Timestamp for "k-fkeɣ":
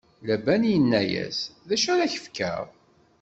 2.11-2.63